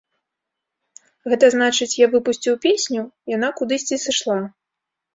[1.33, 3.01] Гэта значыць, я выпусціў песню,
[3.37, 4.43] яна кудысьці сышла.